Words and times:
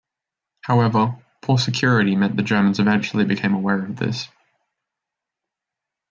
However, 0.61 1.23
poor 1.43 1.59
security 1.59 2.15
meant 2.15 2.35
the 2.35 2.41
Germans 2.41 2.79
eventually 2.79 3.23
became 3.23 3.53
aware 3.53 3.85
of 3.85 3.97
this. 3.97 4.27